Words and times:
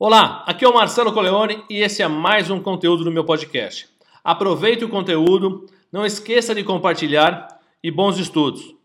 Olá, 0.00 0.44
aqui 0.46 0.64
é 0.64 0.68
o 0.68 0.72
Marcelo 0.72 1.12
Coleone 1.12 1.64
e 1.68 1.82
esse 1.82 2.04
é 2.04 2.06
mais 2.06 2.52
um 2.52 2.62
conteúdo 2.62 3.02
do 3.02 3.10
meu 3.10 3.24
podcast. 3.24 3.88
Aproveite 4.22 4.84
o 4.84 4.88
conteúdo, 4.88 5.66
não 5.90 6.06
esqueça 6.06 6.54
de 6.54 6.62
compartilhar 6.62 7.48
e 7.82 7.90
bons 7.90 8.16
estudos. 8.16 8.76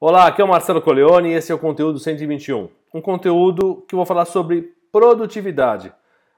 Olá, 0.00 0.26
aqui 0.26 0.40
é 0.40 0.44
o 0.44 0.48
Marcelo 0.48 0.80
Coleone 0.80 1.28
e 1.28 1.34
esse 1.34 1.52
é 1.52 1.54
o 1.54 1.58
conteúdo 1.58 1.98
121. 1.98 2.70
Um 2.94 3.02
conteúdo 3.02 3.84
que 3.86 3.94
eu 3.94 3.98
vou 3.98 4.06
falar 4.06 4.24
sobre 4.24 4.72
produtividade. 4.90 5.92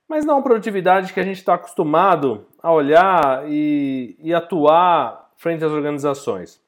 Mas 0.09 0.27
não 0.27 0.43
produtividade 0.43 1.13
que 1.13 1.21
a 1.21 1.25
gente 1.25 1.39
está 1.39 1.55
acostumado 1.55 2.49
a 2.61 2.73
olhar 2.73 3.45
e, 3.49 4.17
e, 4.19 4.35
atuar 4.35 5.31
frente 5.37 5.65
às 5.65 5.71
organizações. 5.71 6.61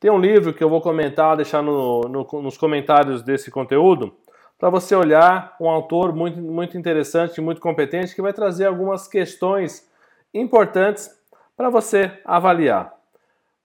Tem 0.00 0.10
um 0.10 0.18
livro 0.18 0.52
que 0.52 0.64
eu 0.64 0.68
vou 0.68 0.80
comentar, 0.80 1.36
deixar 1.36 1.62
no, 1.62 2.00
no, 2.00 2.42
nos 2.42 2.58
comentários 2.58 3.22
desse 3.22 3.48
conteúdo, 3.48 4.12
para 4.64 4.70
você 4.70 4.96
olhar 4.96 5.54
um 5.60 5.68
autor 5.68 6.14
muito, 6.14 6.40
muito 6.40 6.78
interessante, 6.78 7.38
muito 7.38 7.60
competente, 7.60 8.14
que 8.14 8.22
vai 8.22 8.32
trazer 8.32 8.64
algumas 8.64 9.06
questões 9.06 9.86
importantes 10.32 11.10
para 11.54 11.68
você 11.68 12.18
avaliar. 12.24 12.94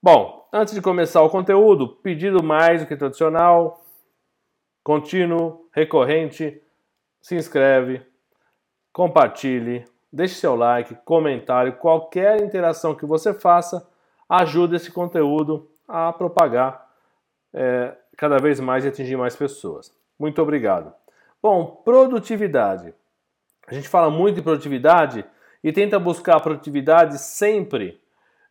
Bom, 0.02 0.46
antes 0.52 0.74
de 0.74 0.82
começar 0.82 1.22
o 1.22 1.30
conteúdo, 1.30 1.88
pedido 1.88 2.42
mais 2.42 2.82
do 2.82 2.86
que 2.86 2.94
tradicional, 2.98 3.82
contínuo, 4.84 5.66
recorrente, 5.72 6.62
se 7.22 7.34
inscreve, 7.34 8.02
compartilhe, 8.92 9.86
deixe 10.12 10.34
seu 10.34 10.54
like, 10.54 10.94
comentário, 11.06 11.78
qualquer 11.78 12.42
interação 12.42 12.94
que 12.94 13.06
você 13.06 13.32
faça 13.32 13.88
ajuda 14.28 14.76
esse 14.76 14.92
conteúdo 14.92 15.66
a 15.88 16.12
propagar 16.12 16.90
é, 17.54 17.96
cada 18.18 18.36
vez 18.36 18.60
mais 18.60 18.84
e 18.84 18.88
atingir 18.88 19.16
mais 19.16 19.34
pessoas. 19.34 19.98
Muito 20.20 20.42
obrigado. 20.42 20.92
Bom, 21.42 21.80
produtividade. 21.84 22.92
A 23.66 23.74
gente 23.74 23.88
fala 23.88 24.10
muito 24.10 24.36
de 24.36 24.42
produtividade 24.42 25.24
e 25.64 25.72
tenta 25.72 25.98
buscar 25.98 26.36
a 26.36 26.40
produtividade 26.40 27.18
sempre 27.18 28.00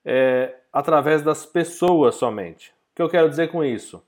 é, 0.04 0.56
através 0.74 1.22
das 1.22 1.46
pessoas 1.46 2.16
somente. 2.16 2.70
O 2.70 2.96
que 2.96 3.02
eu 3.02 3.10
quero 3.10 3.30
dizer 3.30 3.50
com 3.50 3.64
isso? 3.64 4.04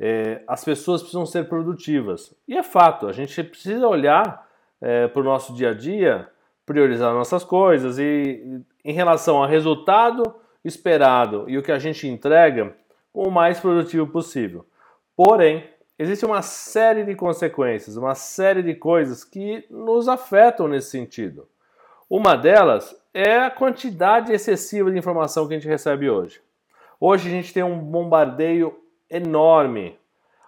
É, 0.00 0.42
as 0.46 0.64
pessoas 0.64 1.02
precisam 1.02 1.24
ser 1.24 1.48
produtivas. 1.48 2.34
E 2.48 2.56
é 2.56 2.62
fato, 2.62 3.06
a 3.06 3.12
gente 3.12 3.42
precisa 3.44 3.86
olhar 3.86 4.48
é, 4.80 5.06
para 5.06 5.20
o 5.20 5.24
nosso 5.24 5.54
dia 5.54 5.70
a 5.70 5.74
dia, 5.74 6.28
priorizar 6.64 7.14
nossas 7.14 7.44
coisas 7.44 7.98
e, 7.98 8.60
em 8.84 8.92
relação 8.92 9.36
ao 9.36 9.48
resultado 9.48 10.22
esperado 10.64 11.44
e 11.48 11.56
o 11.56 11.62
que 11.62 11.70
a 11.70 11.78
gente 11.78 12.08
entrega, 12.08 12.74
o 13.14 13.30
mais 13.30 13.60
produtivo 13.60 14.06
possível. 14.08 14.66
Porém, 15.16 15.64
existe 15.98 16.24
uma 16.24 16.42
série 16.42 17.04
de 17.04 17.14
consequências, 17.14 17.96
uma 17.96 18.14
série 18.14 18.62
de 18.62 18.74
coisas 18.74 19.24
que 19.24 19.64
nos 19.70 20.08
afetam 20.08 20.68
nesse 20.68 20.90
sentido. 20.90 21.48
Uma 22.08 22.36
delas 22.36 22.94
é 23.12 23.38
a 23.38 23.50
quantidade 23.50 24.32
excessiva 24.32 24.90
de 24.90 24.98
informação 24.98 25.48
que 25.48 25.54
a 25.54 25.58
gente 25.58 25.68
recebe 25.68 26.08
hoje. 26.08 26.40
Hoje 27.00 27.28
a 27.28 27.30
gente 27.30 27.52
tem 27.52 27.62
um 27.62 27.78
bombardeio 27.78 28.78
enorme. 29.10 29.98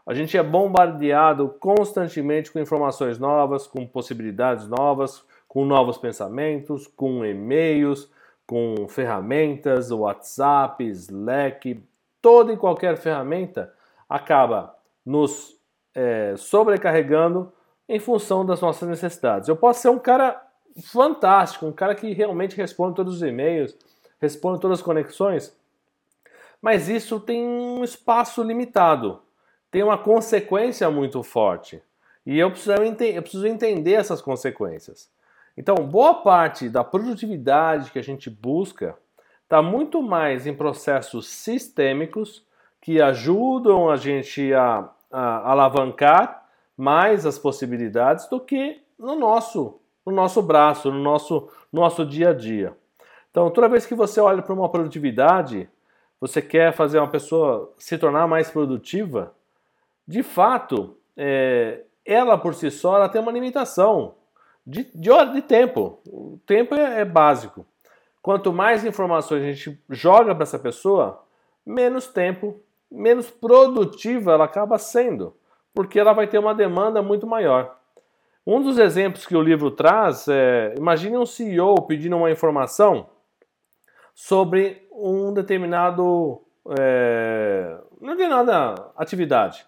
A 0.07 0.15
gente 0.15 0.37
é 0.37 0.43
bombardeado 0.43 1.49
constantemente 1.61 2.51
com 2.51 2.59
informações 2.59 3.19
novas, 3.19 3.67
com 3.67 3.87
possibilidades 3.87 4.67
novas, 4.69 5.25
com 5.47 5.65
novos 5.65 5.99
pensamentos, 5.99 6.87
com 6.87 7.25
e-mails, 7.25 8.11
com 8.47 8.89
ferramentas, 8.89 9.91
WhatsApp, 9.91 10.83
Slack, 10.89 11.83
toda 12.23 12.53
e 12.53 12.57
qualquer 12.57 12.97
ferramenta 12.97 13.73
acaba 14.09 14.78
nos 15.09 15.59
é, 15.95 16.34
sobrecarregando 16.37 17.51
em 17.89 17.98
função 17.98 18.45
das 18.45 18.61
nossas 18.61 18.87
necessidades. 18.87 19.48
Eu 19.48 19.56
posso 19.56 19.81
ser 19.81 19.89
um 19.89 19.98
cara 19.98 20.39
fantástico, 20.84 21.65
um 21.65 21.72
cara 21.72 21.94
que 21.94 22.12
realmente 22.12 22.55
responde 22.55 22.97
todos 22.97 23.15
os 23.15 23.22
e-mails, 23.22 23.75
responde 24.21 24.60
todas 24.60 24.81
as 24.81 24.84
conexões, 24.84 25.56
mas 26.60 26.91
isso 26.91 27.19
tem 27.19 27.43
um 27.43 27.83
espaço 27.83 28.43
limitado, 28.43 29.22
tem 29.71 29.83
uma 29.83 29.97
consequência 29.97 30.91
muito 30.91 31.22
forte. 31.22 31.83
E 32.27 32.38
eu 32.38 32.50
preciso, 32.50 32.72
eu 32.72 33.22
preciso 33.22 33.47
entender 33.47 33.94
essas 33.94 34.21
consequências. 34.21 35.10
Então, 35.56 35.75
boa 35.77 36.15
parte 36.22 36.69
da 36.69 36.84
produtividade 36.84 37.91
que 37.91 37.99
a 37.99 38.03
gente 38.03 38.28
busca 38.28 38.94
está 39.44 39.62
muito 39.62 40.03
mais 40.03 40.47
em 40.47 40.54
processos 40.54 41.27
sistêmicos 41.28 42.47
que 42.83 43.00
ajudam 43.00 43.88
a 43.88 43.97
gente 43.97 44.53
a, 44.53 44.91
alavancar 45.11 46.47
mais 46.77 47.27
as 47.27 47.39
possibilidades 47.39 48.29
do 48.29 48.41
que 48.41 48.81
no 48.99 49.17
nosso, 49.17 49.81
no 50.07 50.13
nosso 50.13 50.41
braço, 50.43 50.91
no 50.91 51.01
nosso, 51.01 51.49
nosso 51.73 52.07
dia 52.07 52.31
a 52.31 52.35
dia. 52.35 52.77
Então, 53.31 53.51
toda 53.51 53.69
vez 53.69 53.85
que 53.85 53.95
você 53.95 54.21
olha 54.21 54.43
para 54.43 54.55
uma 54.55 54.69
produtividade, 54.69 55.69
você 56.21 56.41
quer 56.43 56.73
fazer 56.73 56.99
uma 56.99 57.09
pessoa 57.09 57.73
se 57.79 57.97
tornar 57.99 58.27
mais 58.27 58.51
produtiva, 58.51 59.35
de 60.07 60.23
fato, 60.23 60.97
é, 61.17 61.83
ela 62.05 62.39
por 62.39 62.55
si 62.55 62.71
só 62.71 62.97
ela 62.97 63.09
tem 63.09 63.21
uma 63.21 63.33
limitação 63.33 64.15
de, 64.67 64.85
de 64.95 65.11
hora 65.11 65.31
de 65.31 65.43
tempo. 65.43 66.01
O 66.07 66.39
tempo 66.47 66.75
é, 66.75 67.01
é 67.01 67.05
básico. 67.05 67.67
Quanto 68.23 68.53
mais 68.53 68.85
informações 68.85 69.43
a 69.43 69.53
gente 69.53 69.81
joga 69.91 70.35
para 70.35 70.43
essa 70.43 70.59
pessoa, 70.59 71.23
menos 71.65 72.07
tempo 72.07 72.61
menos 72.91 73.31
produtiva 73.31 74.32
ela 74.32 74.44
acaba 74.44 74.78
sendo, 74.78 75.37
porque 75.75 75.99
ela 75.99 76.12
vai 76.12 76.26
ter 76.26 76.38
uma 76.38 76.54
demanda 76.54 77.03
muito 77.03 77.26
maior. 77.26 77.76
Um 78.47 78.62
dos 78.62 78.78
exemplos 78.78 79.26
que 79.26 79.37
o 79.37 79.43
livro 79.43 79.71
traz 79.71 80.26
é: 80.28 80.75
imagine 80.78 81.19
um 81.19 81.27
CEO 81.27 81.82
pedindo 81.87 82.16
uma 82.16 82.31
informação 82.31 83.10
sobre 84.15 84.88
um 84.91 85.32
determinado 85.32 86.43
é, 86.78 87.78
uma 88.00 88.12
determinada 88.12 88.91
atividade. 88.97 89.66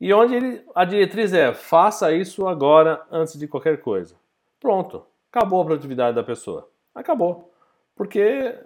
E 0.00 0.12
onde 0.12 0.34
ele, 0.34 0.64
a 0.74 0.84
diretriz 0.84 1.32
é: 1.32 1.52
faça 1.52 2.12
isso 2.12 2.46
agora 2.46 3.02
antes 3.10 3.38
de 3.38 3.48
qualquer 3.48 3.80
coisa. 3.80 4.16
Pronto, 4.60 5.04
acabou 5.32 5.62
a 5.62 5.64
produtividade 5.64 6.14
da 6.14 6.22
pessoa. 6.22 6.68
Acabou. 6.94 7.52
Porque 7.96 8.58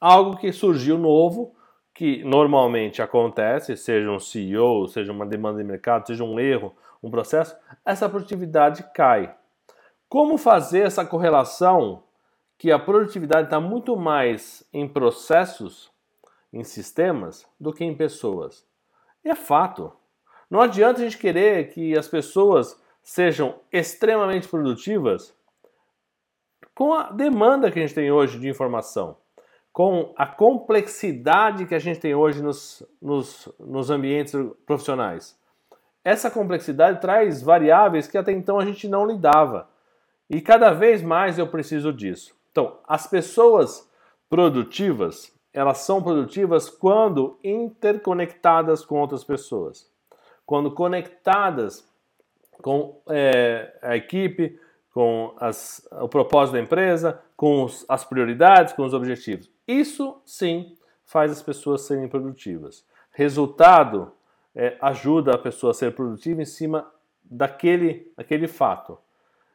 algo 0.00 0.36
que 0.36 0.52
surgiu 0.52 0.98
novo 0.98 1.54
que 1.94 2.24
normalmente 2.24 3.00
acontece, 3.00 3.76
seja 3.76 4.10
um 4.10 4.18
CEO, 4.18 4.88
seja 4.88 5.12
uma 5.12 5.24
demanda 5.24 5.58
de 5.58 5.64
mercado, 5.64 6.08
seja 6.08 6.24
um 6.24 6.40
erro, 6.40 6.74
um 7.00 7.08
processo, 7.08 7.56
essa 7.86 8.08
produtividade 8.08 8.84
cai. 8.92 9.34
Como 10.08 10.36
fazer 10.36 10.80
essa 10.80 11.04
correlação 11.04 12.02
que 12.58 12.72
a 12.72 12.78
produtividade 12.78 13.46
está 13.46 13.60
muito 13.60 13.96
mais 13.96 14.66
em 14.72 14.88
processos, 14.88 15.92
em 16.52 16.64
sistemas, 16.64 17.46
do 17.60 17.72
que 17.72 17.84
em 17.84 17.94
pessoas? 17.94 18.66
E 19.24 19.28
é 19.28 19.36
fato. 19.36 19.92
Não 20.50 20.60
adianta 20.60 21.00
a 21.00 21.04
gente 21.04 21.18
querer 21.18 21.72
que 21.72 21.96
as 21.96 22.08
pessoas 22.08 22.80
sejam 23.02 23.60
extremamente 23.72 24.48
produtivas 24.48 25.34
com 26.74 26.92
a 26.92 27.10
demanda 27.10 27.70
que 27.70 27.78
a 27.78 27.82
gente 27.82 27.94
tem 27.94 28.10
hoje 28.10 28.38
de 28.38 28.48
informação 28.48 29.16
com 29.74 30.14
a 30.16 30.24
complexidade 30.24 31.66
que 31.66 31.74
a 31.74 31.80
gente 31.80 31.98
tem 31.98 32.14
hoje 32.14 32.40
nos, 32.40 32.80
nos, 33.02 33.48
nos 33.58 33.90
ambientes 33.90 34.32
profissionais. 34.64 35.36
Essa 36.04 36.30
complexidade 36.30 37.00
traz 37.00 37.42
variáveis 37.42 38.06
que 38.06 38.16
até 38.16 38.30
então 38.30 38.60
a 38.60 38.64
gente 38.64 38.86
não 38.86 39.04
lidava. 39.04 39.68
E 40.30 40.40
cada 40.40 40.70
vez 40.70 41.02
mais 41.02 41.40
eu 41.40 41.48
preciso 41.48 41.92
disso. 41.92 42.36
Então, 42.52 42.78
as 42.86 43.08
pessoas 43.08 43.90
produtivas, 44.30 45.34
elas 45.52 45.78
são 45.78 46.00
produtivas 46.00 46.70
quando 46.70 47.36
interconectadas 47.42 48.84
com 48.84 49.00
outras 49.00 49.24
pessoas. 49.24 49.90
Quando 50.46 50.70
conectadas 50.70 51.84
com 52.62 53.02
é, 53.08 53.76
a 53.82 53.96
equipe, 53.96 54.56
com 54.92 55.34
as, 55.40 55.84
o 56.00 56.08
propósito 56.08 56.54
da 56.54 56.60
empresa, 56.60 57.20
com 57.36 57.64
os, 57.64 57.84
as 57.88 58.04
prioridades, 58.04 58.72
com 58.72 58.84
os 58.84 58.94
objetivos. 58.94 59.52
Isso 59.66 60.20
sim 60.24 60.76
faz 61.04 61.32
as 61.32 61.42
pessoas 61.42 61.82
serem 61.82 62.08
produtivas. 62.08 62.84
Resultado 63.10 64.12
é, 64.54 64.76
ajuda 64.80 65.34
a 65.34 65.38
pessoa 65.38 65.70
a 65.70 65.74
ser 65.74 65.94
produtiva 65.94 66.42
em 66.42 66.46
cima 66.46 66.90
daquele, 67.22 68.12
daquele 68.16 68.46
fato. 68.46 68.98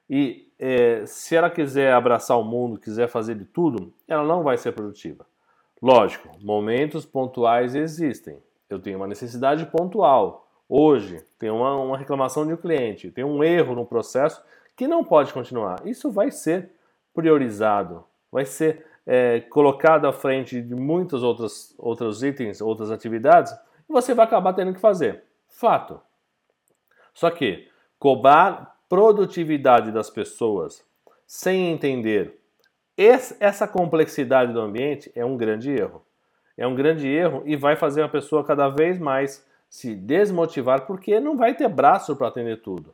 E 0.09 0.51
é, 0.57 1.05
se 1.05 1.35
ela 1.35 1.49
quiser 1.49 1.93
abraçar 1.93 2.39
o 2.39 2.43
mundo, 2.43 2.79
quiser 2.79 3.07
fazer 3.07 3.35
de 3.35 3.45
tudo, 3.45 3.93
ela 4.07 4.23
não 4.23 4.43
vai 4.43 4.57
ser 4.57 4.71
produtiva. 4.71 5.25
Lógico, 5.81 6.29
momentos 6.41 7.05
pontuais 7.05 7.75
existem. 7.75 8.41
Eu 8.69 8.79
tenho 8.79 8.97
uma 8.97 9.07
necessidade 9.07 9.65
pontual. 9.67 10.47
Hoje, 10.67 11.23
tem 11.37 11.49
uma, 11.49 11.75
uma 11.77 11.97
reclamação 11.97 12.45
de 12.45 12.53
um 12.53 12.57
cliente, 12.57 13.11
tem 13.11 13.23
um 13.23 13.43
erro 13.43 13.75
no 13.75 13.85
processo 13.85 14.43
que 14.75 14.87
não 14.87 15.03
pode 15.03 15.33
continuar. 15.33 15.81
Isso 15.85 16.11
vai 16.11 16.31
ser 16.31 16.71
priorizado, 17.13 18.03
vai 18.31 18.45
ser 18.45 18.85
é, 19.11 19.39
colocado 19.39 20.05
à 20.05 20.13
frente 20.13 20.61
de 20.61 20.75
muitos 20.75 21.23
outros, 21.23 21.73
outros 21.79 22.21
itens, 22.21 22.61
outras 22.61 22.91
atividades, 22.91 23.51
você 23.87 24.13
vai 24.13 24.23
acabar 24.23 24.53
tendo 24.53 24.71
que 24.71 24.79
fazer. 24.79 25.23
Fato. 25.47 25.99
Só 27.11 27.31
que 27.31 27.67
cobrar 27.97 28.77
produtividade 28.87 29.91
das 29.91 30.11
pessoas 30.11 30.85
sem 31.25 31.71
entender 31.71 32.39
essa 33.39 33.67
complexidade 33.67 34.53
do 34.53 34.61
ambiente 34.61 35.11
é 35.15 35.25
um 35.25 35.35
grande 35.35 35.71
erro. 35.71 36.05
É 36.55 36.67
um 36.67 36.75
grande 36.75 37.07
erro 37.07 37.41
e 37.45 37.55
vai 37.55 37.75
fazer 37.75 38.03
a 38.03 38.09
pessoa 38.09 38.43
cada 38.43 38.69
vez 38.69 38.99
mais 38.99 39.43
se 39.67 39.95
desmotivar 39.95 40.85
porque 40.85 41.19
não 41.19 41.35
vai 41.35 41.55
ter 41.55 41.67
braço 41.67 42.15
para 42.15 42.27
atender 42.27 42.61
tudo. 42.61 42.93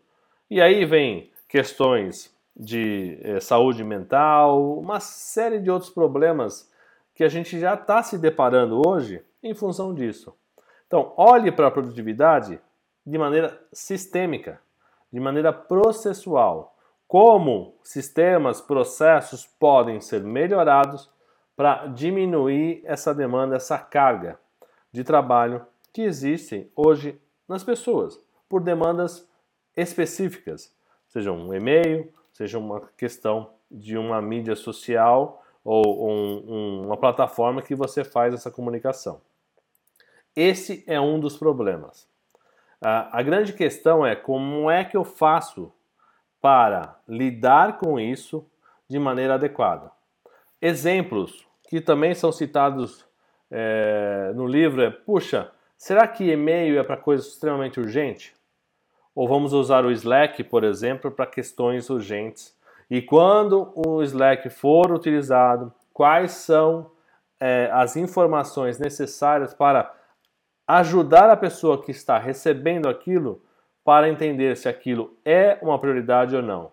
E 0.49 0.61
aí 0.61 0.85
vem 0.85 1.29
questões 1.49 2.33
de 2.55 3.19
eh, 3.21 3.39
saúde 3.39 3.83
mental, 3.83 4.77
uma 4.79 4.99
série 4.99 5.59
de 5.59 5.69
outros 5.69 5.91
problemas 5.91 6.71
que 7.13 7.23
a 7.23 7.29
gente 7.29 7.59
já 7.59 7.73
está 7.73 8.01
se 8.01 8.17
deparando 8.17 8.81
hoje 8.87 9.21
em 9.43 9.53
função 9.53 9.93
disso. 9.93 10.33
Então, 10.87 11.13
olhe 11.17 11.51
para 11.51 11.67
a 11.67 11.71
produtividade 11.71 12.59
de 13.05 13.17
maneira 13.17 13.59
sistêmica, 13.71 14.59
de 15.11 15.19
maneira 15.19 15.51
processual. 15.51 16.75
Como 17.07 17.75
sistemas, 17.83 18.61
processos 18.61 19.45
podem 19.45 19.99
ser 20.01 20.23
melhorados 20.23 21.09
para 21.55 21.87
diminuir 21.87 22.81
essa 22.85 23.13
demanda, 23.13 23.55
essa 23.55 23.77
carga 23.77 24.39
de 24.91 25.03
trabalho 25.03 25.65
que 25.93 26.01
existem 26.01 26.69
hoje 26.75 27.19
nas 27.47 27.63
pessoas, 27.63 28.19
por 28.49 28.61
demandas 28.61 29.27
específicas, 29.77 30.73
seja 31.07 31.31
um 31.31 31.53
e-mail, 31.53 32.11
seja 32.35 32.59
uma 32.59 32.81
questão 32.97 33.53
de 33.71 33.97
uma 33.97 34.21
mídia 34.21 34.57
social 34.57 35.41
ou 35.63 36.11
um, 36.11 36.43
um, 36.45 36.85
uma 36.87 36.97
plataforma 36.97 37.61
que 37.61 37.73
você 37.73 38.03
faz 38.03 38.33
essa 38.33 38.51
comunicação. 38.51 39.21
Esse 40.35 40.83
é 40.85 40.99
um 40.99 41.17
dos 41.17 41.37
problemas. 41.37 42.05
A, 42.81 43.19
a 43.19 43.23
grande 43.23 43.53
questão 43.53 44.05
é 44.05 44.17
como 44.17 44.69
é 44.69 44.83
que 44.83 44.97
eu 44.97 45.05
faço 45.05 45.71
para 46.41 46.99
lidar 47.07 47.77
com 47.77 47.97
isso 47.97 48.45
de 48.85 48.99
maneira 48.99 49.35
adequada. 49.35 49.89
Exemplos 50.61 51.47
que 51.69 51.79
também 51.79 52.13
são 52.13 52.33
citados 52.33 53.05
é, 53.49 54.33
no 54.35 54.45
livro 54.45 54.81
é: 54.81 54.89
puxa, 54.91 55.49
será 55.77 56.05
que 56.05 56.29
e-mail 56.29 56.77
é 56.77 56.83
para 56.83 56.97
coisa 56.97 57.25
extremamente 57.25 57.79
urgente? 57.79 58.35
Ou 59.15 59.27
vamos 59.27 59.53
usar 59.53 59.85
o 59.85 59.91
Slack, 59.91 60.43
por 60.43 60.63
exemplo, 60.65 61.09
para 61.09 61.25
questões 61.25 61.89
urgentes. 61.89 62.53
E 62.91 63.01
quando 63.01 63.71
o 63.73 64.03
Slack 64.03 64.49
for 64.49 64.91
utilizado, 64.91 65.73
quais 65.93 66.33
são 66.33 66.91
é, 67.39 67.69
as 67.71 67.95
informações 67.95 68.77
necessárias 68.77 69.53
para 69.53 69.91
ajudar 70.67 71.29
a 71.29 71.37
pessoa 71.37 71.81
que 71.81 71.91
está 71.91 72.17
recebendo 72.17 72.89
aquilo 72.89 73.41
para 73.83 74.09
entender 74.09 74.57
se 74.57 74.67
aquilo 74.67 75.15
é 75.23 75.57
uma 75.61 75.79
prioridade 75.79 76.35
ou 76.35 76.41
não. 76.41 76.71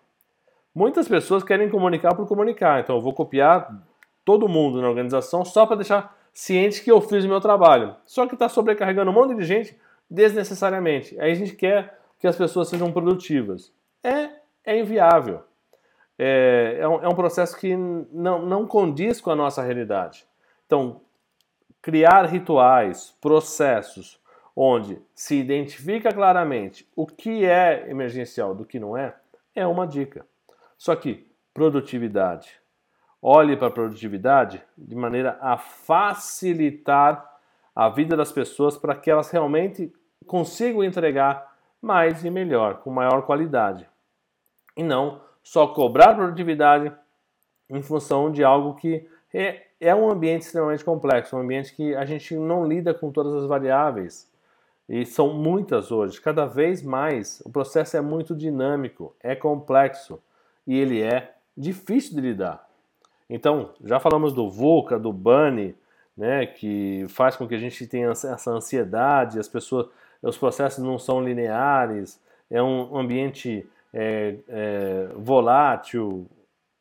Muitas 0.75 1.07
pessoas 1.07 1.45
querem 1.45 1.69
comunicar 1.69 2.15
por 2.15 2.27
comunicar, 2.27 2.81
então 2.81 2.97
eu 2.97 3.03
vou 3.03 3.13
copiar 3.13 3.87
todo 4.25 4.49
mundo 4.49 4.81
na 4.81 4.89
organização 4.89 5.45
só 5.45 5.67
para 5.67 5.77
deixar 5.77 6.17
ciente 6.33 6.83
que 6.83 6.91
eu 6.91 7.01
fiz 7.03 7.25
o 7.25 7.29
meu 7.29 7.41
trabalho. 7.41 7.95
Só 8.07 8.27
que 8.27 8.35
está 8.35 8.49
sobrecarregando 8.49 9.11
um 9.11 9.15
monte 9.15 9.37
de 9.37 9.45
gente 9.45 9.79
desnecessariamente. 10.11 11.19
Aí 11.21 11.33
a 11.33 11.35
gente 11.35 11.55
quer 11.55 11.99
que 12.23 12.29
as 12.29 12.37
pessoas 12.37 12.69
sejam 12.69 12.93
produtivas. 12.93 13.75
É, 14.01 14.31
é 14.65 14.79
inviável. 14.79 15.43
É, 16.17 16.77
é, 16.79 16.87
um, 16.89 17.03
é 17.03 17.09
um 17.09 17.17
processo 17.17 17.59
que 17.59 17.75
não, 17.75 18.47
não 18.47 18.65
condiz 18.65 19.21
com 19.21 19.33
a 19.33 19.35
nossa 19.35 19.61
realidade. 19.61 20.25
Então, 20.65 21.01
criar 21.83 22.27
rituais, 22.27 23.13
processos, 23.21 24.21
onde 24.55 25.03
se 25.13 25.35
identifica 25.35 26.15
claramente 26.15 26.89
o 26.95 27.09
que 27.09 27.45
é 27.45 27.91
emergencial 27.91 28.55
do 28.55 28.65
que 28.65 28.79
não 28.79 28.97
é, 28.97 29.17
é 29.53 29.67
uma 29.67 29.85
dica. 29.85 30.25
Só 30.79 30.95
que 30.95 31.29
produtividade. 31.53 32.53
Olhe 33.21 33.57
para 33.57 33.67
a 33.67 33.73
produtividade 33.73 34.63
de 34.79 34.95
maneira 34.95 35.39
a 35.41 35.59
facilitar 35.59 37.29
a 37.75 37.89
vida 37.89 38.17
das 38.17 38.31
pessoas 38.31 38.79
para 38.79 38.95
que 38.95 39.11
elas 39.11 39.29
realmente 39.29 39.93
consigam 40.25 40.85
entregar 40.85 41.52
mais 41.83 42.25
e 42.25 42.31
melhor, 42.31 42.77
com 42.77 42.91
maior 42.91 43.23
qualidade. 43.23 43.89
E 44.77 44.83
não 44.83 45.21
só 45.43 45.67
cobrar 45.67 46.15
produtividade 46.15 46.93
em 47.69 47.83
função 47.83 48.31
de 48.31 48.45
algo 48.45 48.75
que 48.75 49.07
é, 49.35 49.63
é 49.81 49.95
um 49.95 50.11
ambiente 50.11 50.43
extremamente 50.43 50.85
complexo, 50.85 51.37
um 51.37 51.41
ambiente 51.41 51.75
que 51.75 51.95
a 51.97 52.05
gente 52.05 52.37
não 52.37 52.65
lida 52.65 52.95
com 52.95 53.11
todas 53.11 53.35
as 53.35 53.49
variáveis. 53.49 54.31
E 54.89 55.05
são 55.05 55.33
muitas 55.33 55.91
hoje, 55.91 56.21
cada 56.21 56.47
vez 56.47 56.83
mais. 56.83 57.43
O 57.45 57.51
processo 57.51 57.97
é 57.97 58.01
muito 58.01 58.35
dinâmico, 58.35 59.15
é 59.21 59.35
complexo 59.35 60.21
e 60.67 60.79
ele 60.79 61.03
é 61.03 61.35
difícil 61.57 62.15
de 62.15 62.21
lidar. 62.21 62.69
Então, 63.29 63.71
já 63.83 63.99
falamos 63.99 64.33
do 64.33 64.49
VUCA, 64.49 64.99
do 64.99 65.13
BANI, 65.13 65.75
né, 66.17 66.47
que 66.47 67.07
faz 67.09 67.37
com 67.37 67.49
que 67.49 67.55
a 67.55 67.59
gente 67.59 67.87
tenha 67.87 68.11
essa 68.11 68.51
ansiedade, 68.51 69.39
as 69.39 69.49
pessoas 69.49 69.87
os 70.23 70.39
processos 70.39 70.85
não 70.85 70.99
são 70.99 71.23
lineares, 71.23 72.21
é 72.51 72.63
um 72.63 72.97
ambiente 72.97 73.69
é, 73.93 74.37
é, 74.49 75.09
volátil, 75.17 76.27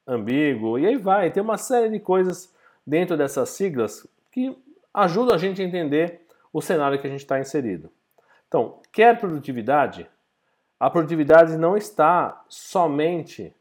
ambíguo, 0.08 0.78
e 0.78 0.86
aí 0.86 0.98
vai. 0.98 1.32
Tem 1.32 1.42
uma 1.42 1.58
série 1.58 1.90
de 1.90 2.00
coisas 2.00 2.54
dentro 2.86 3.18
dessas 3.18 3.50
siglas 3.50 4.08
que 4.32 4.56
ajudam 4.94 5.36
a 5.36 5.38
gente 5.38 5.62
a 5.62 5.66
entender 5.66 6.22
o 6.54 6.62
cenário 6.62 7.00
que 7.00 7.08
a 7.08 7.10
gente 7.10 7.22
está 7.22 7.40
inserido. 7.40 7.90
Então, 8.48 8.80
quer 8.92 9.20
produtividade? 9.20 10.10
A 10.80 10.90
produtividade 10.90 11.58
não 11.58 11.78
está 11.78 12.44
somente 12.50 13.54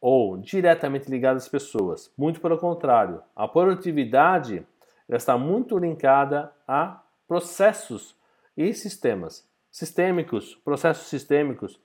ou 0.00 0.38
diretamente 0.38 1.10
ligada 1.10 1.36
às 1.36 1.48
pessoas. 1.48 2.10
Muito 2.16 2.40
pelo 2.40 2.56
contrário, 2.56 3.22
a 3.36 3.46
produtividade 3.46 4.66
está 5.08 5.36
muito 5.36 5.76
linkada 5.76 6.52
a 6.66 7.02
processos 7.28 8.16
e 8.56 8.72
sistemas. 8.74 9.48
Sistêmicos, 9.70 10.54
processos 10.64 11.08
sistêmicos, 11.08 11.80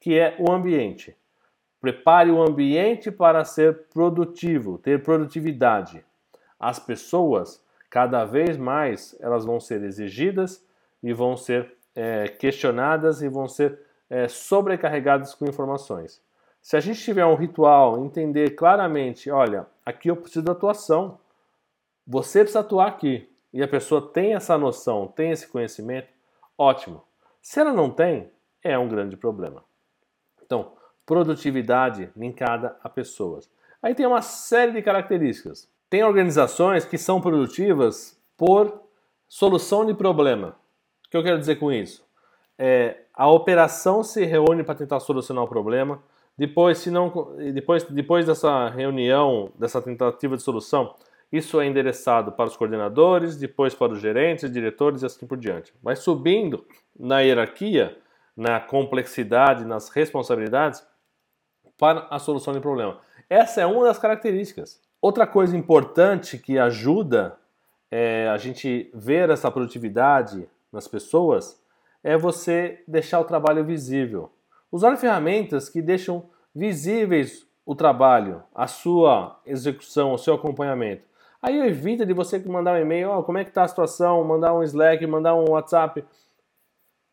que 0.00 0.18
é 0.18 0.36
o 0.38 0.52
ambiente. 0.52 1.16
Prepare 1.80 2.30
o 2.30 2.42
ambiente 2.42 3.10
para 3.10 3.44
ser 3.44 3.86
produtivo, 3.88 4.78
ter 4.78 5.02
produtividade. 5.02 6.04
As 6.58 6.78
pessoas, 6.78 7.62
cada 7.88 8.24
vez 8.24 8.56
mais, 8.56 9.16
elas 9.20 9.44
vão 9.44 9.60
ser 9.60 9.82
exigidas 9.82 10.64
e 11.02 11.12
vão 11.12 11.36
ser 11.36 11.72
é, 11.94 12.28
questionadas 12.28 13.22
e 13.22 13.28
vão 13.28 13.46
ser 13.46 13.78
é, 14.10 14.26
sobrecarregadas 14.26 15.34
com 15.34 15.46
informações. 15.46 16.20
Se 16.60 16.76
a 16.76 16.80
gente 16.80 17.00
tiver 17.00 17.24
um 17.24 17.36
ritual, 17.36 18.04
entender 18.04 18.50
claramente, 18.50 19.30
olha, 19.30 19.66
aqui 19.86 20.10
eu 20.10 20.16
preciso 20.16 20.44
de 20.44 20.50
atuação, 20.50 21.18
você 22.06 22.40
precisa 22.40 22.60
atuar 22.60 22.88
aqui 22.88 23.28
e 23.52 23.62
a 23.62 23.68
pessoa 23.68 24.12
tem 24.12 24.34
essa 24.34 24.56
noção, 24.58 25.06
tem 25.06 25.30
esse 25.30 25.46
conhecimento, 25.48 26.08
ótimo. 26.56 27.02
Se 27.40 27.60
ela 27.60 27.72
não 27.72 27.90
tem, 27.90 28.30
é 28.62 28.78
um 28.78 28.88
grande 28.88 29.16
problema. 29.16 29.64
Então, 30.42 30.72
produtividade 31.06 32.10
linkada 32.16 32.76
a 32.82 32.88
pessoas. 32.88 33.50
Aí 33.82 33.94
tem 33.94 34.06
uma 34.06 34.20
série 34.20 34.72
de 34.72 34.82
características. 34.82 35.68
Tem 35.88 36.04
organizações 36.04 36.84
que 36.84 36.98
são 36.98 37.20
produtivas 37.20 38.20
por 38.36 38.82
solução 39.26 39.86
de 39.86 39.94
problema. 39.94 40.56
O 41.06 41.10
que 41.10 41.16
eu 41.16 41.22
quero 41.22 41.38
dizer 41.38 41.56
com 41.56 41.72
isso? 41.72 42.06
É, 42.58 43.04
a 43.14 43.30
operação 43.30 44.02
se 44.02 44.24
reúne 44.24 44.62
para 44.62 44.74
tentar 44.74 45.00
solucionar 45.00 45.44
o 45.44 45.48
problema. 45.48 46.02
Depois, 46.36 46.78
se 46.78 46.90
não, 46.90 47.34
depois, 47.52 47.84
depois 47.84 48.26
dessa 48.26 48.68
reunião, 48.68 49.50
dessa 49.58 49.80
tentativa 49.80 50.36
de 50.36 50.42
solução, 50.42 50.94
isso 51.30 51.60
é 51.60 51.66
endereçado 51.66 52.32
para 52.32 52.46
os 52.46 52.56
coordenadores, 52.56 53.36
depois 53.36 53.74
para 53.74 53.92
os 53.92 54.00
gerentes, 54.00 54.50
diretores 54.50 55.02
e 55.02 55.06
assim 55.06 55.26
por 55.26 55.36
diante. 55.36 55.74
Mas 55.82 55.98
subindo 55.98 56.64
na 56.98 57.20
hierarquia, 57.20 57.98
na 58.36 58.58
complexidade, 58.58 59.64
nas 59.64 59.90
responsabilidades, 59.90 60.86
para 61.76 62.06
a 62.10 62.18
solução 62.18 62.52
de 62.52 62.60
problema. 62.60 62.98
Essa 63.28 63.60
é 63.60 63.66
uma 63.66 63.84
das 63.84 63.98
características. 63.98 64.80
Outra 65.00 65.26
coisa 65.26 65.56
importante 65.56 66.38
que 66.38 66.58
ajuda 66.58 67.38
é, 67.90 68.28
a 68.28 68.36
gente 68.36 68.90
ver 68.94 69.30
essa 69.30 69.50
produtividade 69.50 70.48
nas 70.72 70.88
pessoas 70.88 71.62
é 72.02 72.16
você 72.16 72.82
deixar 72.86 73.20
o 73.20 73.24
trabalho 73.24 73.64
visível. 73.64 74.32
Usar 74.72 74.96
ferramentas 74.96 75.68
que 75.68 75.80
deixam 75.80 76.28
visíveis 76.54 77.46
o 77.64 77.74
trabalho, 77.74 78.42
a 78.54 78.66
sua 78.66 79.40
execução, 79.44 80.14
o 80.14 80.18
seu 80.18 80.34
acompanhamento. 80.34 81.02
Aí 81.40 81.58
evita 81.60 82.04
de 82.04 82.12
você 82.12 82.38
mandar 82.40 82.74
um 82.74 82.82
e-mail, 82.82 83.10
oh, 83.10 83.22
como 83.22 83.38
é 83.38 83.44
que 83.44 83.50
está 83.50 83.62
a 83.62 83.68
situação, 83.68 84.24
mandar 84.24 84.52
um 84.54 84.62
Slack, 84.62 85.06
mandar 85.06 85.34
um 85.34 85.50
WhatsApp. 85.50 86.04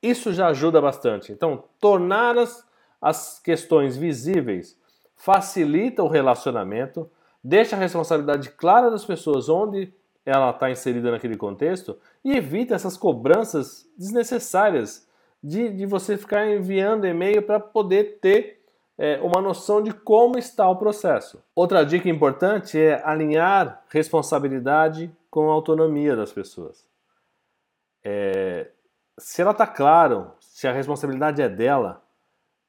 Isso 0.02 0.34
já 0.34 0.48
ajuda 0.48 0.82
bastante. 0.82 1.32
Então, 1.32 1.64
tornar 1.80 2.38
as, 2.38 2.68
as 3.00 3.40
questões 3.40 3.96
visíveis 3.96 4.78
facilita 5.16 6.04
o 6.04 6.08
relacionamento, 6.08 7.10
deixa 7.44 7.76
a 7.76 7.80
responsabilidade 7.80 8.50
clara 8.52 8.90
das 8.90 9.06
pessoas 9.06 9.48
onde 9.48 9.94
ela 10.26 10.50
está 10.50 10.72
inserida 10.72 11.12
naquele 11.12 11.38
contexto 11.38 11.98
e 12.24 12.36
evita 12.36 12.74
essas 12.74 12.98
cobranças 12.98 13.88
desnecessárias 13.96 15.08
de, 15.42 15.70
de 15.70 15.86
você 15.86 16.18
ficar 16.18 16.48
enviando 16.48 17.06
e-mail 17.06 17.44
para 17.44 17.60
poder 17.60 18.18
ter 18.20 18.55
é, 18.98 19.20
uma 19.22 19.42
noção 19.42 19.82
de 19.82 19.92
como 19.92 20.38
está 20.38 20.70
o 20.70 20.78
processo. 20.78 21.44
Outra 21.54 21.86
dica 21.86 22.10
importante 22.10 22.80
é 22.80 23.02
alinhar 23.06 23.84
responsabilidade 23.90 25.12
com 25.30 25.50
a 25.50 25.54
autonomia 25.54 26.16
das 26.16 26.32
pessoas. 26.32 26.88
É, 28.04 28.70
se 29.18 29.42
ela 29.42 29.52
está 29.52 29.68
claro, 29.68 30.32
se 30.40 30.68
a 30.68 30.72
responsabilidade 30.72 31.42
é 31.42 31.50
dela, 31.50 32.02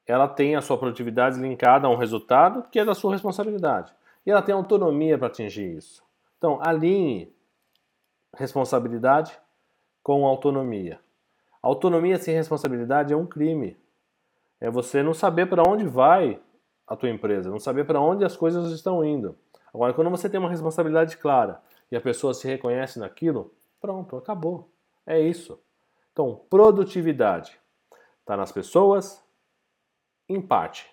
ela 0.06 0.28
tem 0.28 0.54
a 0.56 0.60
sua 0.60 0.78
produtividade 0.78 1.38
linkada 1.38 1.86
a 1.86 1.90
um 1.90 1.96
resultado 1.96 2.64
que 2.70 2.78
é 2.78 2.84
da 2.84 2.94
sua 2.94 3.12
responsabilidade. 3.12 3.92
E 4.24 4.30
ela 4.30 4.42
tem 4.42 4.54
autonomia 4.54 5.18
para 5.18 5.26
atingir 5.28 5.76
isso. 5.76 6.02
Então, 6.38 6.58
alinhe 6.62 7.32
responsabilidade 8.36 9.38
com 10.02 10.26
autonomia. 10.26 11.00
Autonomia 11.62 12.18
sem 12.18 12.34
responsabilidade 12.34 13.12
é 13.12 13.16
um 13.16 13.26
crime. 13.26 13.76
É 14.60 14.70
você 14.70 15.02
não 15.02 15.12
saber 15.12 15.46
para 15.46 15.62
onde 15.68 15.86
vai 15.86 16.40
a 16.86 16.96
tua 16.96 17.10
empresa, 17.10 17.50
não 17.50 17.58
saber 17.58 17.84
para 17.84 18.00
onde 18.00 18.24
as 18.24 18.36
coisas 18.36 18.70
estão 18.72 19.04
indo. 19.04 19.36
Agora, 19.72 19.92
quando 19.92 20.10
você 20.10 20.28
tem 20.28 20.40
uma 20.40 20.48
responsabilidade 20.48 21.16
clara 21.16 21.60
e 21.90 21.96
a 21.96 22.00
pessoa 22.00 22.32
se 22.32 22.46
reconhece 22.46 22.98
naquilo, 22.98 23.52
pronto, 23.80 24.16
acabou. 24.16 24.70
É 25.06 25.20
isso. 25.20 25.60
Então, 26.12 26.40
produtividade 26.48 27.60
está 28.20 28.36
nas 28.36 28.50
pessoas, 28.50 29.22
em 30.28 30.40
parte, 30.40 30.90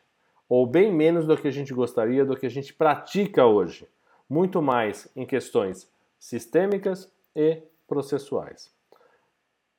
ou 0.50 0.68
bem 0.68 0.92
menos 0.92 1.26
do 1.26 1.38
que 1.38 1.48
a 1.48 1.52
gente 1.52 1.74
gostaria, 1.74 2.26
do 2.26 2.36
que 2.36 2.46
a 2.46 2.50
gente 2.50 2.74
pratica 2.74 3.46
hoje. 3.46 3.88
Muito 4.30 4.62
mais 4.62 5.10
em 5.16 5.26
questões 5.26 5.90
sistêmicas 6.20 7.12
e 7.36 7.62
processuais. 7.88 8.72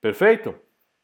Perfeito? 0.01 0.55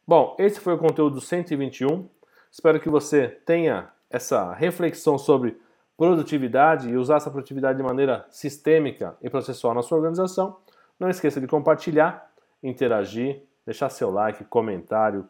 Bom, 0.06 0.36
esse 0.38 0.58
foi 0.58 0.74
o 0.74 0.78
conteúdo 0.78 1.20
121. 1.20 2.08
Espero 2.50 2.80
que 2.80 2.88
você 2.88 3.28
tenha 3.28 3.90
essa 4.10 4.52
reflexão 4.52 5.16
sobre 5.16 5.56
produtividade 5.96 6.88
e 6.88 6.96
usar 6.96 7.16
essa 7.16 7.30
produtividade 7.30 7.76
de 7.76 7.84
maneira 7.84 8.26
sistêmica 8.30 9.16
e 9.22 9.30
processual 9.30 9.74
na 9.74 9.82
sua 9.82 9.98
organização. 9.98 10.56
Não 10.98 11.08
esqueça 11.08 11.40
de 11.40 11.46
compartilhar, 11.46 12.30
interagir, 12.62 13.44
deixar 13.64 13.88
seu 13.88 14.10
like, 14.10 14.44
comentário, 14.44 15.28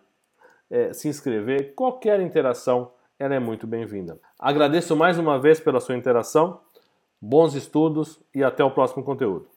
é, 0.71 0.93
se 0.93 1.09
inscrever. 1.09 1.75
Qualquer 1.75 2.21
interação 2.21 2.93
ela 3.19 3.35
é 3.35 3.39
muito 3.39 3.67
bem-vinda. 3.67 4.19
Agradeço 4.39 4.97
mais 4.97 5.19
uma 5.19 5.39
vez 5.39 5.61
pela 5.61 5.79
sua 5.79 5.95
interação, 5.95 6.61
bons 7.21 7.55
estudos 7.55 8.19
e 8.35 8.43
até 8.43 8.65
o 8.65 8.71
próximo 8.71 9.05
conteúdo. 9.05 9.50